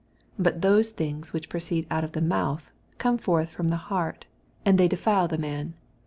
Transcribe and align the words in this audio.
18 0.37 0.43
But 0.43 0.61
thoee 0.63 0.81
things 0.91 1.31
which 1.31 1.47
proceed 1.47 1.85
out 1.91 2.03
of 2.03 2.13
the 2.13 2.21
mouth 2.21 2.71
oome 2.97 3.19
forth 3.21 3.51
from 3.51 3.67
the 3.67 3.75
heart: 3.93 4.25
and 4.65 4.79
they 4.79 4.87
defile 4.87 5.27
the 5.27 5.37
man. 5.37 5.75